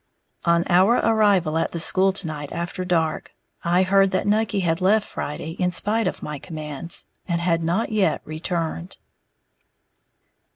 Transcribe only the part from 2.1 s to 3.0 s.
to night after